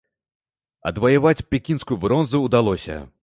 [0.91, 2.99] Адваяваць пекінскую бронзу ўдалося.